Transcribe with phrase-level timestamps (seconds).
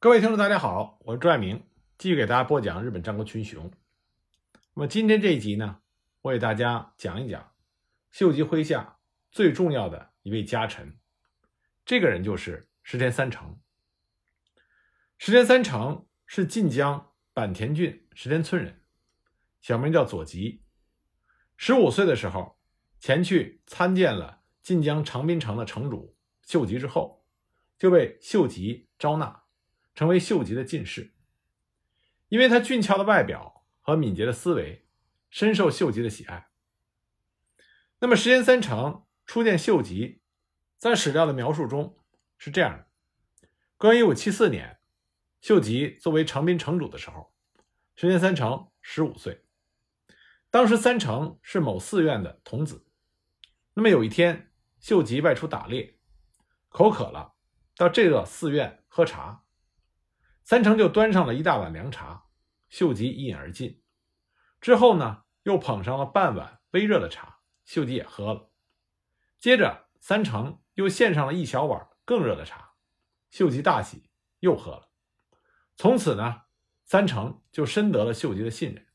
[0.00, 1.60] 各位听众，大家好，我是朱爱明，
[1.98, 3.68] 继续给大家播讲日本战国群雄。
[4.74, 5.80] 那么今天这一集呢，
[6.20, 7.52] 我给大家讲一讲
[8.12, 9.00] 秀吉麾下
[9.32, 10.96] 最重要的一位家臣，
[11.84, 13.58] 这个人就是石田三成。
[15.16, 18.80] 石田三成是晋江坂田郡石田村人，
[19.60, 20.62] 小名叫左吉。
[21.56, 22.56] 十五岁的时候，
[23.00, 27.26] 前去参见了晋江长滨城的城主秀吉之后，
[27.76, 29.42] 就被秀吉招纳。
[29.98, 31.12] 成为秀吉的近侍，
[32.28, 34.86] 因为他俊俏的外表和敏捷的思维，
[35.28, 36.50] 深受秀吉的喜爱。
[37.98, 40.22] 那么，石田三成初见秀吉，
[40.76, 41.98] 在史料的描述中
[42.36, 42.86] 是这样的：
[43.76, 44.78] 公元一五七四年，
[45.40, 47.34] 秀吉作为长滨城主的时候，
[47.96, 49.44] 石田三成十五岁。
[50.48, 52.86] 当时三成是某寺院的童子。
[53.74, 55.98] 那么有一天，秀吉外出打猎，
[56.68, 57.34] 口渴了，
[57.74, 59.42] 到这个寺院喝茶。
[60.48, 62.24] 三成就端上了一大碗凉茶，
[62.70, 63.82] 秀吉一饮而尽。
[64.62, 68.50] 之后呢，又捧上了半碗微热的茶，秀吉也喝了。
[69.38, 72.72] 接着，三成又献上了一小碗更热的茶，
[73.30, 74.88] 秀吉大喜，又喝了。
[75.76, 76.44] 从此呢，
[76.82, 78.86] 三成就深得了秀吉的信任，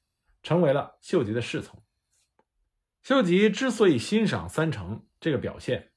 [0.42, 1.84] 成为了秀吉的侍从。
[3.04, 5.92] 秀吉之所以欣赏三成这个表现，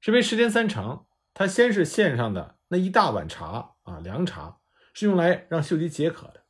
[0.00, 4.60] 是因为时间三成他先是献上的那一大碗茶啊，凉茶。
[4.94, 6.44] 是用来让秀吉解渴的，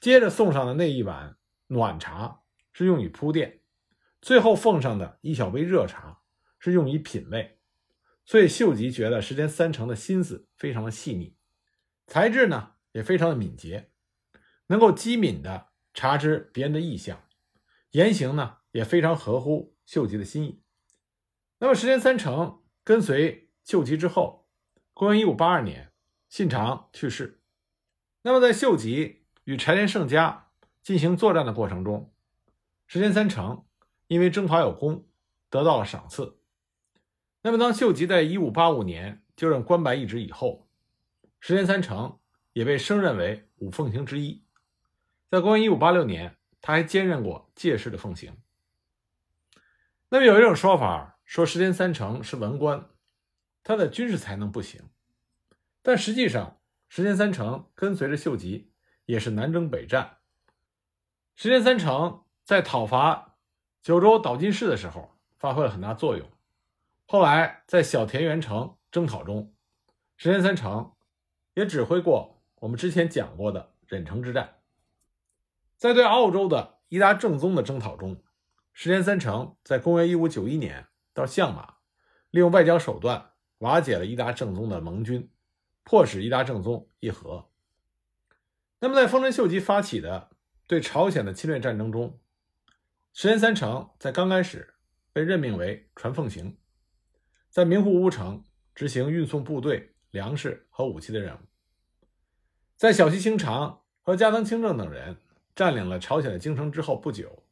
[0.00, 2.42] 接着送上的那一碗暖茶
[2.72, 3.60] 是用以铺垫，
[4.22, 6.22] 最后奉上的一小杯热茶
[6.58, 7.58] 是用以品味。
[8.24, 11.36] 所以秀吉觉得石田三成的心思非常的细腻，
[12.06, 13.90] 才智呢也非常的敏捷，
[14.68, 17.26] 能够机敏的察知别人的意向，
[17.90, 20.62] 言行呢也非常合乎秀吉的心意。
[21.58, 24.46] 那么石田三成跟随秀吉之后，
[24.94, 25.92] 公元一五八二年，
[26.28, 27.37] 信长去世。
[28.22, 30.48] 那么，在秀吉与柴田胜家
[30.82, 32.12] 进行作战的过程中，
[32.86, 33.64] 石田三成
[34.08, 35.06] 因为征讨有功，
[35.48, 36.38] 得到了赏赐。
[37.42, 40.68] 那么，当秀吉在1585年就任关白一职以后，
[41.38, 42.18] 石田三成
[42.52, 44.44] 也被升任为五奉行之一。
[45.30, 48.36] 在公元1586年，他还兼任过介事的奉行。
[50.08, 52.90] 那么，有一种说法说石田三成是文官，
[53.62, 54.82] 他的军事才能不行，
[55.82, 56.56] 但实际上。
[56.88, 58.72] 石田三成跟随着秀吉，
[59.04, 60.18] 也是南征北战。
[61.36, 63.36] 石田三成在讨伐
[63.82, 66.28] 九州岛津氏的时候发挥了很大作用。
[67.06, 69.54] 后来在小田原城征讨中，
[70.16, 70.92] 石田三成
[71.54, 74.56] 也指挥过我们之前讲过的忍城之战。
[75.76, 78.22] 在对澳洲的伊达正宗的征讨中，
[78.72, 81.76] 石田三成在公元一五九一年到相马，
[82.30, 85.30] 利用外交手段瓦解了伊达正宗的盟军。
[85.88, 87.48] 迫使伊达正宗议和。
[88.78, 90.28] 那么，在丰臣秀吉发起的
[90.66, 92.20] 对朝鲜的侵略战争中，
[93.14, 94.74] 石田三成在刚开始
[95.14, 96.58] 被任命为传奉行，
[97.48, 98.44] 在名护屋城
[98.74, 101.38] 执行运送部队、粮食和武器的任务。
[102.76, 105.16] 在小西行长和加藤清正等人
[105.56, 107.46] 占领了朝鲜的京城之后不久，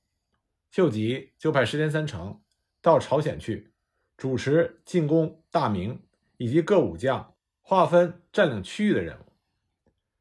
[0.70, 2.38] 秀吉就派石田三成
[2.82, 3.72] 到朝鲜去
[4.14, 7.32] 主持进攻大明以及各武将。
[7.68, 9.32] 划分占领区域的任务。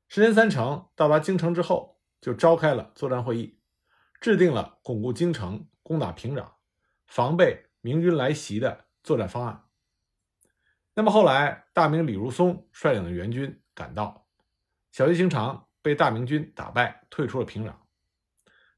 [0.07, 3.59] 石田三成到达京城之后，就召开了作战会议，
[4.19, 6.53] 制定了巩固京城、攻打平壤、
[7.05, 9.63] 防备明军来袭的作战方案。
[10.95, 14.25] 那么后来，大明李如松率领的援军赶到，
[14.91, 17.75] 小西行长被大明军打败，退出了平壤。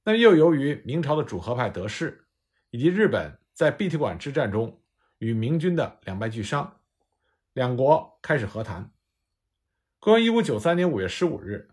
[0.04, 2.28] 那又由于明朝的主和派得势，
[2.72, 4.82] 以及日本在碧提馆之战中
[5.20, 6.77] 与明军的两败俱伤。
[7.58, 8.94] 两国开始和谈。
[9.98, 11.72] 公元一五九三年五月十五日，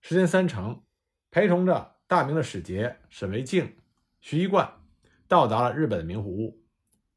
[0.00, 0.84] 石田三成
[1.28, 3.76] 陪同着大明的使节沈惟敬、
[4.20, 4.80] 徐一贯
[5.26, 6.64] 到达了日本的名护屋，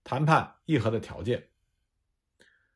[0.04, 1.50] 谈判议和的条件。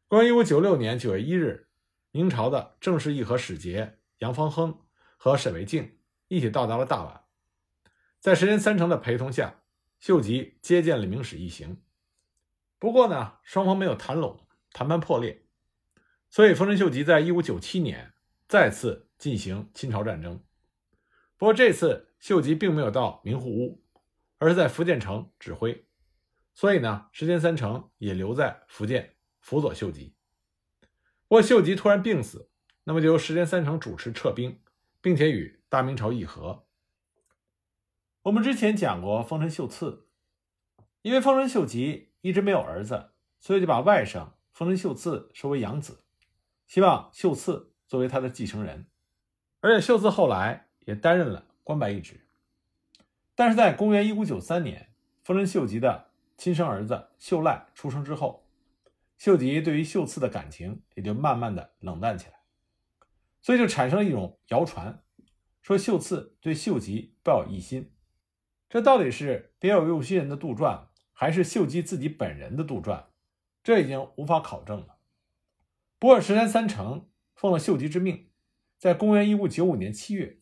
[0.07, 1.69] 公元一五九六年九月一日，
[2.11, 4.79] 明朝的正式议和使节杨方亨
[5.17, 5.97] 和沈惟敬
[6.27, 7.89] 一起到达了大阪，
[8.19, 9.63] 在石田三成的陪同下，
[9.99, 11.81] 秀吉接见了明使一行。
[12.77, 14.39] 不过呢，双方没有谈拢。
[14.73, 15.45] 谈判破裂，
[16.29, 18.13] 所以丰臣秀吉在一五九七年
[18.47, 20.43] 再次进行侵朝战争。
[21.37, 23.83] 不过这次秀吉并没有到明护屋，
[24.37, 25.87] 而是在福建城指挥。
[26.53, 30.15] 所以呢，石田三成也留在福建辅佐秀吉。
[31.27, 32.49] 不过秀吉突然病死，
[32.83, 34.61] 那么就由石田三成主持撤兵，
[35.01, 36.67] 并且与大明朝议和。
[38.23, 40.07] 我们之前讲过丰臣秀次，
[41.01, 44.33] 因为丰臣秀吉一直没有儿子，所以就把外甥。
[44.53, 46.03] 丰臣秀次收为养子，
[46.67, 48.87] 希望秀次作为他的继承人，
[49.59, 52.27] 而且秀次后来也担任了关白一职。
[53.33, 54.93] 但是在公元一五九三年，
[55.23, 58.47] 丰臣秀吉的亲生儿子秀赖出生之后，
[59.17, 62.33] 秀吉对于秀次的感情也就慢慢的冷淡起来，
[63.41, 65.03] 所以就产生了一种谣传，
[65.61, 67.93] 说秀次对秀吉抱有异心。
[68.69, 73.05] 这到底是别有用心人的杜撰，还是秀吉自己本人的杜撰？
[73.63, 74.97] 这已经无法考证了。
[75.99, 78.29] 不过石田三成奉了秀吉之命，
[78.77, 80.39] 在公元一五九五年七月，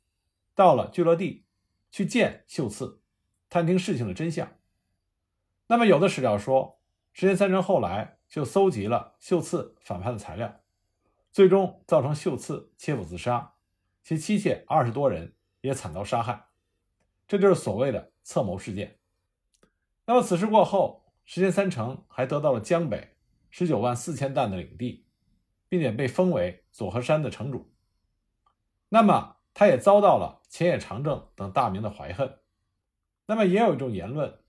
[0.55, 1.45] 到了聚乐地
[1.91, 3.01] 去见秀次，
[3.49, 4.57] 探听事情的真相。
[5.67, 6.79] 那么有的史料说，
[7.11, 10.61] 石田三成后来就搜集了秀次反叛的材料，
[11.31, 13.53] 最终造成秀次切腹自杀，
[14.01, 16.47] 其妻妾二十多人也惨遭杀害。
[17.27, 18.97] 这就是所谓的策谋事件。
[20.05, 20.98] 那么此事过后，
[21.31, 23.15] 石田三成还得到了江北
[23.51, 25.05] 十九万四千担的领地，
[25.67, 27.71] 并且被封为佐和山的城主。
[28.89, 32.39] 那么他也遭到了前野长政等大名的怀恨。
[33.27, 34.39] 那么也有一种言论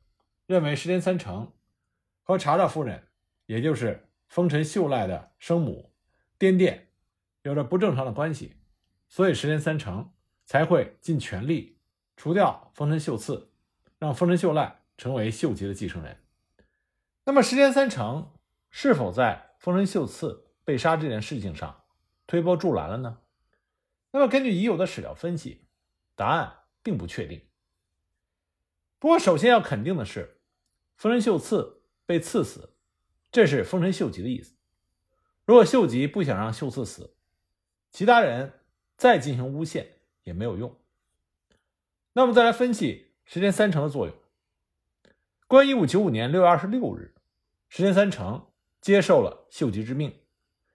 [0.47, 1.53] 认为石田三成
[2.23, 3.09] 和茶茶夫人，
[3.44, 5.93] 也就是丰臣秀赖的生母
[6.38, 6.88] 颠殿，
[7.43, 8.56] 有着不正常的关系，
[9.06, 10.11] 所以石田三成
[10.47, 11.79] 才会尽全力。
[12.17, 13.53] 除掉丰臣秀次，
[13.99, 16.17] 让丰臣秀赖成为秀吉的继承人。
[17.31, 18.32] 那么，石田三成
[18.71, 21.85] 是否在丰臣秀次被杀这件事情上
[22.27, 23.21] 推波助澜了呢？
[24.11, 25.65] 那么，根据已有的史料分析，
[26.17, 27.41] 答案并不确定。
[28.99, 30.41] 不过，首先要肯定的是，
[30.97, 32.75] 丰臣秀次被刺死，
[33.31, 34.56] 这是丰臣秀吉的意思。
[35.44, 37.15] 如果秀吉不想让秀次死，
[37.93, 38.55] 其他人
[38.97, 40.77] 再进行诬陷也没有用。
[42.12, 44.17] 那我们再来分析石田三成的作用。
[45.47, 47.15] 关于一五九五年六月二十六日，
[47.70, 48.49] 石田三成
[48.81, 50.25] 接受了秀吉之命，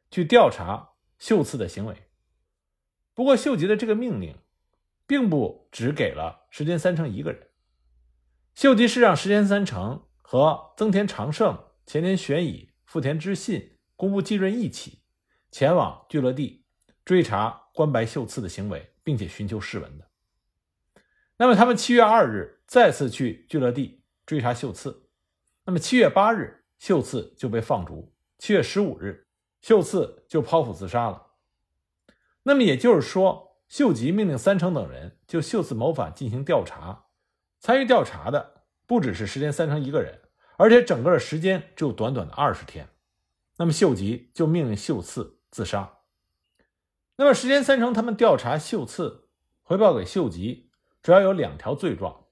[0.09, 2.07] 去调查秀次的行为。
[3.13, 4.37] 不过，秀吉的这个命令，
[5.05, 7.49] 并不只给了石田三成一个人。
[8.53, 15.03] 秀吉是让石田三成和增田长盛、前田玄乙、富田知信、工部继润一起
[15.51, 16.65] 前往聚乐地
[17.03, 20.09] 追查关白秀次的行为，并且寻求释文的。
[21.35, 25.09] 那么他们七月二日再次去聚乐地追查秀次，
[25.65, 29.27] 那么七月八日秀次就被放逐，七月十五日
[29.61, 31.27] 秀次就剖腹自杀了。
[32.43, 37.05] 那么也就是说，秀吉命令三成等人就秀次谋反进行调查，
[37.59, 40.21] 参与调查的不只是石田三成一个人，
[40.57, 42.89] 而且整个的时间只有短短的二十天。
[43.57, 45.99] 那么秀吉就命令秀次自杀。
[47.15, 49.29] 那么石田三成他们调查秀次，
[49.63, 50.71] 回报给秀吉。
[51.01, 52.25] 主要有两条罪状，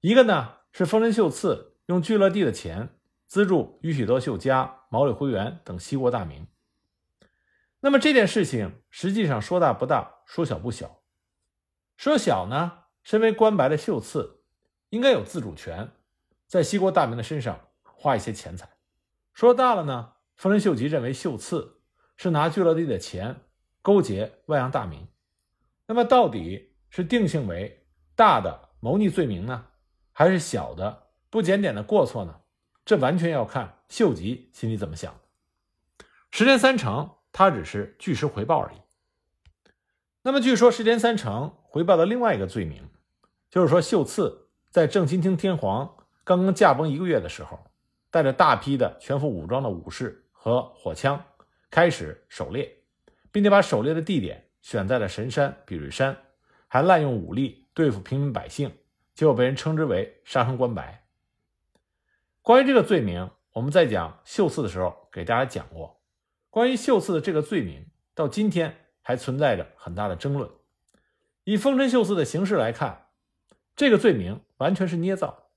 [0.00, 2.97] 一个呢是丰臣秀次用聚乐地的钱
[3.28, 6.46] 资助宇喜多秀家、毛利辉元等西国大名。
[7.80, 11.02] 那么这件事情实际上说大不大，说小不小。
[11.98, 14.42] 说小呢，身为官白的秀次
[14.88, 15.92] 应该有自主权，
[16.46, 18.68] 在西国大名的身上花一些钱财。
[19.34, 21.82] 说大了呢，丰臣秀吉认为秀次
[22.16, 23.42] 是拿聚乐地的钱
[23.82, 25.06] 勾结外洋大名。
[25.86, 27.86] 那么到底是定性为？
[28.16, 29.66] 大的谋逆罪名呢，
[30.12, 32.40] 还是小的不检点的过错呢？
[32.88, 35.14] 这完全要看秀吉心里怎么想。
[36.30, 38.78] 石田三成他只是据实回报而已。
[40.22, 42.88] 那么据说石田三成回报的另外一个罪名，
[43.50, 47.60] 就是说秀次在正亲厅天皇刚刚驾崩一个月的时候，
[48.10, 51.22] 带着大批的全副武装的武士和火枪
[51.70, 52.74] 开始狩猎，
[53.30, 56.16] 并且把狩猎的地点选在了神山比瑞山，
[56.66, 57.66] 还滥用武力。
[57.74, 58.72] 对付平民百姓，
[59.14, 61.04] 结果被人称之为杀生官白。
[62.48, 66.00] 关于这个罪名，我们在讲秀次的时候给大家讲过。
[66.48, 70.48] 关于秀次的这个罪名，到今天还存在着很大的争论。
[71.44, 73.08] 以丰臣秀次的形式来看，
[73.76, 75.50] 这个罪名完全是捏造。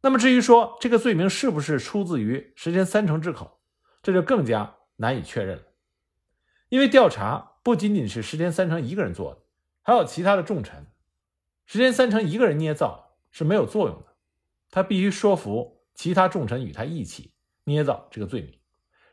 [0.00, 3.60] 那么至于说这个罪名是不是出自于石田三成之口，
[4.02, 5.64] 这就更加难以确认了。
[6.70, 9.42] 因为调查不仅仅是石田三成一个人做的，
[9.82, 10.86] 还有其他的重臣。
[11.66, 14.06] 石田三成一个人捏造是没有作用的，
[14.70, 18.58] 他必须说服其他重臣与他一起捏造这个罪名。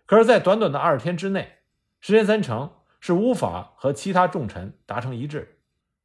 [0.05, 1.57] 可是，在短短的二十天之内，
[1.99, 5.59] 石田三成是无法和其他重臣达成一致，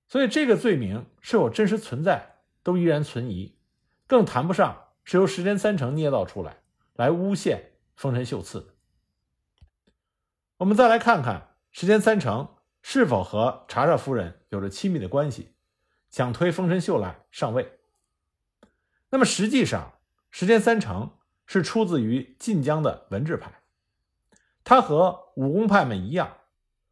[0.09, 3.57] 所以这个罪名是否真实存在都依然存疑，
[4.09, 6.57] 更谈不上是由石田三成捏造出来
[6.95, 8.75] 来诬陷丰臣秀次。
[10.57, 15.55] 我们再来看看石田三成是否和茶茶夫人有着亲密的关系。
[16.11, 17.79] 想推丰臣秀赖上位，
[19.11, 19.92] 那么实际上
[20.33, 23.53] 石田三成是出自于晋江的文治派，
[24.65, 26.39] 他和武功派们一样，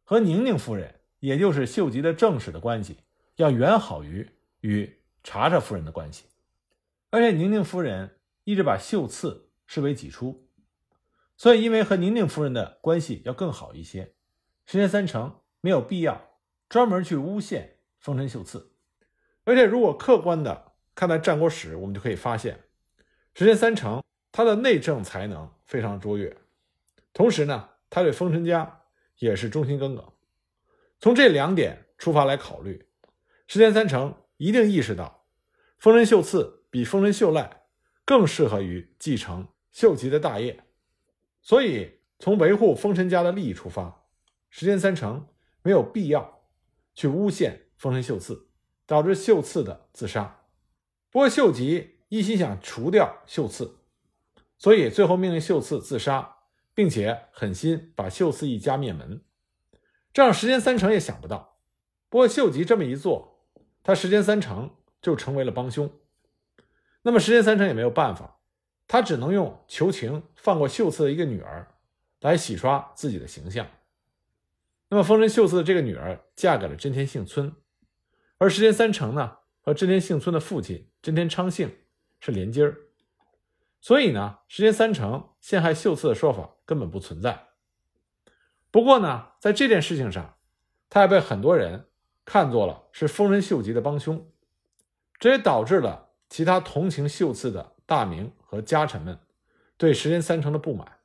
[0.03, 2.99] 和宁宁夫人，也就是秀吉的正室的关系，
[3.37, 4.29] 要远好于
[4.59, 6.25] 与查查夫人的关系。
[7.09, 10.47] 而且宁宁夫人一直把秀次视为己出，
[11.35, 14.13] 所以因为和宁宁夫人的关系要更好一些，
[14.67, 16.37] 石田三成没有必要
[16.69, 18.73] 专门去诬陷丰臣秀次。
[19.45, 22.65] 而且如果客观的看待战国史，我们就可以发现，
[23.33, 26.37] 石田三成他的内政才能非常卓越，
[27.13, 28.81] 同时呢，他对丰臣家
[29.17, 30.11] 也是忠心耿耿。
[30.99, 32.87] 从这两点出发来考虑，
[33.47, 35.25] 石田三成一定意识到
[35.77, 36.59] 丰臣秀次。
[36.71, 37.63] 比丰臣秀赖
[38.05, 40.63] 更适合于继承秀吉的大业，
[41.41, 44.05] 所以从维护丰臣家的利益出发，
[44.49, 45.27] 石田三成
[45.63, 46.45] 没有必要
[46.95, 48.47] 去诬陷丰臣秀次，
[48.85, 50.45] 导致秀次的自杀。
[51.09, 53.77] 不过秀吉一心想除掉秀次，
[54.57, 56.39] 所以最后命令秀次自杀，
[56.73, 59.21] 并且狠心把秀次一家灭门。
[60.11, 61.57] 这让石田三成也想不到。
[62.09, 63.45] 不过秀吉这么一做，
[63.81, 65.89] 他石间三成就成为了帮凶。
[67.03, 68.41] 那么石间三成也没有办法，
[68.89, 71.75] 他只能用求情放过秀次的一个女儿，
[72.19, 73.65] 来洗刷自己的形象。
[74.89, 77.55] 那么丰臣秀次的这个女儿嫁给了真田幸村，
[78.37, 81.73] 而石间三成呢和真田幸村的父亲真田昌幸
[82.21, 82.77] 是连襟儿，
[83.81, 87.47] 所以呢石田三成陷害秀次的说法根本不存在。
[88.71, 90.37] 不过呢在这件事情上，
[90.89, 91.87] 他也被很多人
[92.23, 94.31] 看作了是丰臣秀吉的帮凶，
[95.19, 96.07] 这也导致了。
[96.29, 99.19] 其他同情秀次的大名和家臣们
[99.75, 100.99] 对石田三成的不满，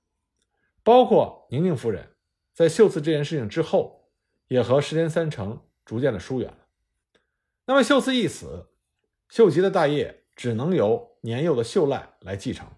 [0.85, 2.14] 包括宁宁夫人，
[2.52, 4.08] 在秀次这件事情之后，
[4.46, 6.58] 也和石田三成逐渐的疏远了。
[7.64, 8.68] 那么秀次一死，
[9.28, 12.69] 秀吉的大业只能由年幼的秀赖来继承。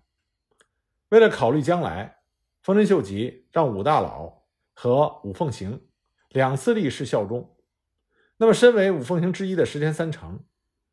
[1.11, 2.23] 为了考虑将来，
[2.62, 5.87] 丰臣秀吉让武大佬和武奉行
[6.31, 7.55] 两次立誓效忠。
[8.38, 10.45] 那么，身为武奉行之一的石田三成，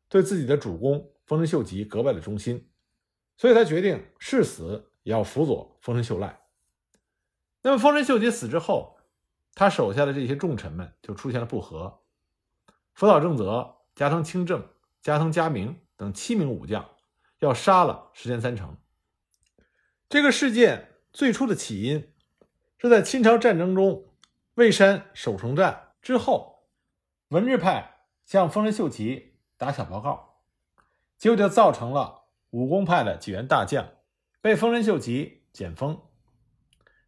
[0.08, 1.12] 对自己的主公。
[1.26, 2.70] 丰臣秀吉格外的忠心，
[3.36, 6.40] 所以他决定誓死也要辅佐丰臣秀赖。
[7.62, 8.96] 那么丰臣秀吉死之后，
[9.52, 12.04] 他手下的这些重臣们就出现了不和。
[12.94, 14.64] 福岛正则、加藤清正、
[15.02, 16.90] 加藤嘉明等七名武将
[17.38, 18.76] 要杀了石田三成。
[20.08, 22.12] 这个事件最初的起因
[22.78, 24.08] 是在清朝战争中
[24.54, 26.68] 蔚山守城战之后，
[27.28, 30.42] 文治派向丰臣秀吉打小报告。
[31.18, 33.94] 结果就造成了武功派的几员大将
[34.42, 36.02] 被丰臣秀吉减封。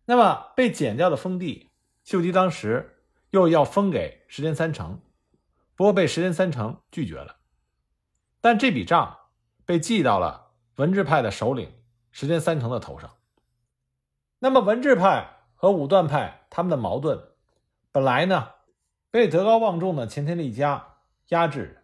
[0.06, 1.70] 那么被减掉的封地，
[2.02, 5.02] 秀吉当时又要封给石田三成，
[5.76, 7.37] 不过被石田三成拒绝了。
[8.40, 9.18] 但这笔账
[9.64, 11.72] 被记到了文治派的首领
[12.10, 13.16] 石田三成的头上。
[14.38, 17.20] 那么文治派和武断派他们的矛盾，
[17.90, 18.50] 本来呢
[19.10, 21.82] 被德高望重的前田利家压制。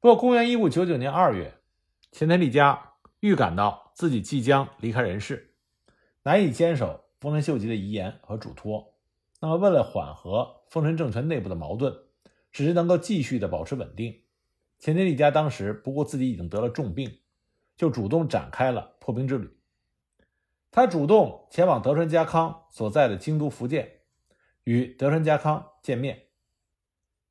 [0.00, 1.58] 不过，公元一五九九年二月，
[2.12, 5.54] 前田利家预感到自己即将离开人世，
[6.22, 8.94] 难以坚守丰臣秀吉的遗言和嘱托。
[9.40, 11.96] 那么，为了缓和丰臣政权内部的矛盾，
[12.52, 14.22] 只是能够继续的保持稳定，
[14.78, 17.20] 前田利家当时不顾自己已经得了重病，
[17.76, 19.56] 就主动展开了破冰之旅。
[20.70, 24.00] 他主动前往德川家康所在的京都福建，
[24.64, 26.28] 与德川家康见面。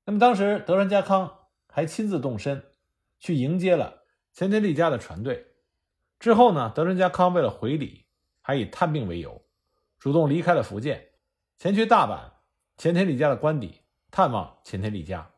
[0.06, 1.34] 那么，当时德川家康。
[1.70, 2.72] 还亲自动身
[3.20, 5.46] 去迎接了前田利家的船队。
[6.18, 8.08] 之后呢，德川家康为了回礼，
[8.42, 9.46] 还以探病为由，
[10.00, 11.10] 主动离开了福建，
[11.60, 12.42] 前去大阪
[12.78, 15.30] 前田利家的官邸探望前田利家。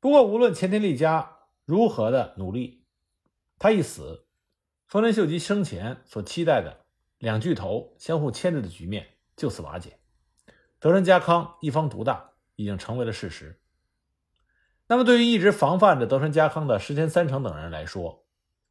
[0.00, 2.86] 不过，无论前田利家如何的努力，
[3.58, 4.26] 他一死，
[4.86, 6.86] 丰臣秀吉生前所期待的
[7.18, 9.98] 两巨头相互牵制的局面就此瓦解，
[10.78, 13.60] 德川家康一方独大已经成为了事实。
[14.86, 18.26] 那么，对于一直防范着德川家康的石田三成等人来说，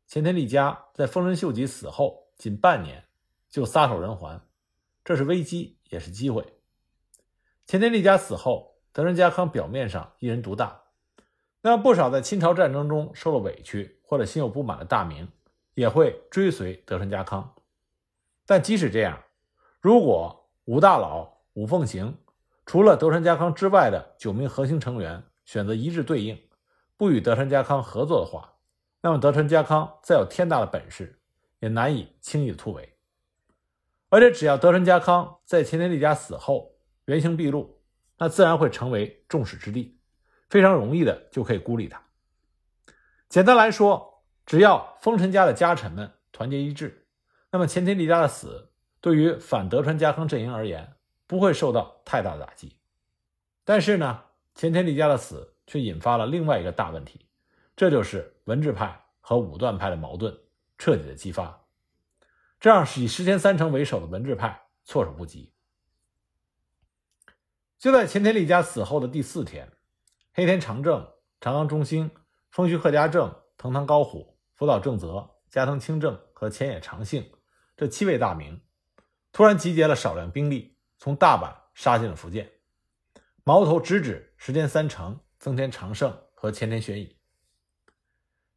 [0.08, 3.06] 前田利家在丰臣秀吉死后仅半年
[3.50, 4.42] 就撒手人寰，
[5.06, 6.44] 这是危机也是机会。
[7.68, 10.82] 前田利家死后，德川家康表面上一人独大，
[11.62, 15.28] 那不少在清朝战争中受了委屈或者心有不满的大名
[15.74, 17.54] 也会追随德川家康。
[18.46, 19.22] 但即使这样，
[19.82, 22.18] 如果武大佬、武奉行
[22.66, 26.40] 除了德川家康之外的九名核心成员，选择一致对应，
[26.96, 28.54] 不与德川家康合作的话，
[29.02, 31.20] 那么德川家康再有天大的本事，
[31.60, 32.96] 也难以轻易的突围。
[34.10, 36.72] 而且，只要德川家康在前田利家死后
[37.06, 37.80] 原形毕露，
[38.18, 39.99] 那自然会成为众矢之的，
[40.50, 42.02] 非常容易的就可以孤立他。
[43.30, 47.08] 简单来说，只要丰臣家的家臣们团结一致，
[47.52, 50.96] 那么前田利家的死对于反德川家康阵营而言，
[51.28, 52.76] 不会受到太大的打击。
[53.64, 54.24] 但是呢，
[54.56, 57.28] 前田利家的死却引发了另外一个大问题，
[57.76, 60.36] 这就是文治派和武断派的矛盾
[60.80, 61.66] 彻底的激发，
[62.60, 65.54] 这让以石田三成为首的文治派措手不及。
[67.78, 69.72] 就在前田利家死后的第四天，
[70.32, 72.12] 黑田长政、长冈中兴、
[72.52, 77.32] 丰须贺家正、藤堂高虎、福岛正则、加藤清正和前野长幸
[77.76, 78.62] 这七位大名，
[79.32, 82.52] 突然集结了少量兵力，从大阪杀进了福建，
[83.44, 87.18] 矛头直指石田三成、增田长盛和前田玄乙。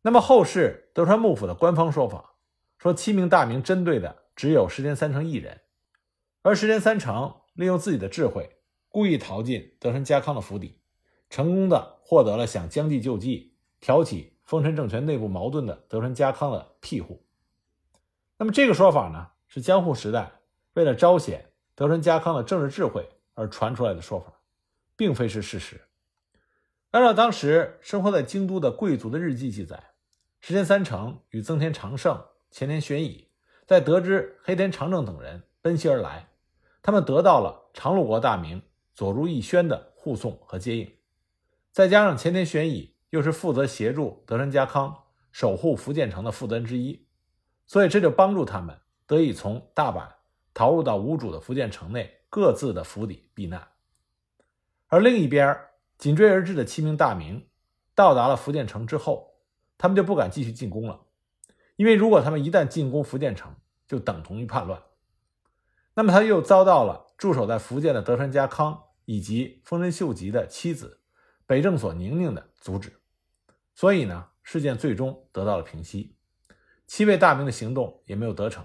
[0.03, 2.35] 那么后世德川幕府的官方说法
[2.79, 5.63] 说，七名大名针对的只有石田三成一人，
[6.43, 8.59] 而石田三成利用自己的智慧。
[8.89, 10.82] 故意逃进德川家康的府邸，
[11.33, 17.25] 成功的获得了想将计就计、挑起丰臣政权内部矛盾的德川家康的庇护。
[18.37, 20.31] 那么这个说法呢，是江户时代
[20.75, 24.31] 为了彰显德川家康的政治智慧而传出来的说法，
[24.95, 25.81] 并非是事实。
[26.91, 29.83] 按照当时生活在京都的贵族的日记记载，
[30.43, 33.31] 石田三成与增田长盛、前田玄乙
[33.65, 36.29] 在得知黑田长政等人奔袭而来，
[36.83, 38.61] 他们得到了长禄国大名。
[38.95, 40.93] 佐助义宣的护送和接应，
[41.73, 47.07] 再加上前田玄乙又是负责协助德川家康守护福建城的负责人之一，
[47.67, 50.07] 所以这就帮助他们得以从大阪
[50.53, 53.69] 逃入到无主的福建城内各自的府邸避难。
[54.89, 55.59] 而另一边，
[55.97, 57.49] 紧追而至的七名大名
[57.95, 59.39] 到达了福建城之后，
[59.79, 61.01] 他们就不敢继续进攻了，
[61.77, 63.57] 因为如果他们一旦进攻福建城，
[63.89, 64.83] 就等同于叛乱。
[65.95, 67.09] 那么他又遭到了。
[67.19, 71.02] 驻守在福建的德川家康以及丰臣秀吉的妻子
[71.47, 72.93] 北政所宁宁的阻止，
[73.75, 76.17] 所以呢，事件最终得到了平息，
[76.87, 78.65] 七位大名的行动也没有得逞。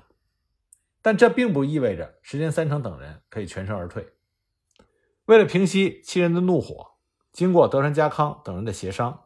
[1.01, 4.13] 但这并不意味着石田三成等人可以全身而退。
[5.25, 6.95] 为了平息七人的怒火，
[7.31, 9.25] 经过德川家康等人的协商，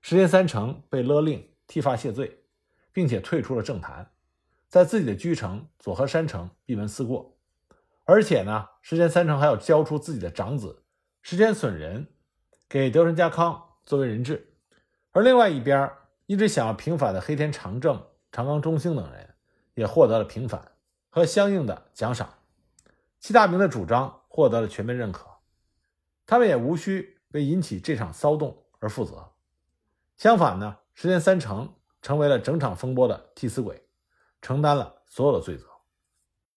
[0.00, 2.44] 石田三成被勒令剃发谢罪，
[2.92, 4.10] 并且退出了政坛，
[4.68, 7.36] 在自己的居城佐贺山城闭门思过。
[8.04, 10.84] 而且呢，石田三成还要交出自己的长子
[11.22, 12.08] 石田损人
[12.70, 14.54] 给德川家康作为人质，
[15.10, 15.90] 而另外一边
[16.26, 19.34] 一直想要平反的黑田长政、长冈中兴等人
[19.74, 20.70] 也获得了平反
[21.08, 22.32] 和相应的奖赏，
[23.18, 25.26] 七大名的主张获得了全面认可，
[26.24, 29.32] 他们也无需为引起这场骚动而负责。
[30.16, 33.84] 相反呢，石田三成成为了整场风波的替死鬼，
[34.40, 35.69] 承担了所有的罪责。